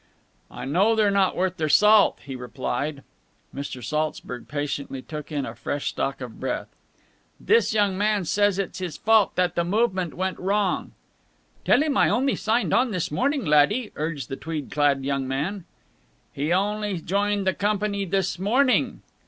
"I 0.49 0.65
know 0.65 0.95
they're 0.95 1.11
not 1.11 1.35
worth 1.35 1.57
their 1.57 1.69
salt!" 1.69 2.17
he 2.25 2.35
replied. 2.35 3.03
Mr. 3.53 3.83
Saltzburg 3.83 4.47
patiently 4.47 5.03
took 5.03 5.31
in 5.31 5.45
a 5.45 5.53
fresh 5.53 5.89
stock 5.89 6.21
of 6.21 6.39
breath. 6.39 6.69
"This 7.39 7.71
young 7.75 7.95
man 7.99 8.25
says 8.25 8.57
it 8.57 8.71
is 8.71 8.77
his 8.79 8.97
fault 8.97 9.35
that 9.35 9.53
the 9.53 9.63
movement 9.63 10.15
went 10.15 10.39
wrong!" 10.39 10.93
"Tell 11.65 11.83
him 11.83 11.97
I 11.97 12.09
only 12.09 12.35
signed 12.35 12.73
on 12.73 12.89
this 12.89 13.11
morning, 13.11 13.45
laddie," 13.45 13.91
urged 13.95 14.27
the 14.29 14.35
tweed 14.37 14.71
clad 14.71 15.05
young 15.05 15.27
man. 15.27 15.65
"He 16.33 16.51
only 16.51 16.99
joined 16.99 17.45
the 17.45 17.53
company 17.53 18.03
this 18.05 18.39
morning!" 18.39 19.03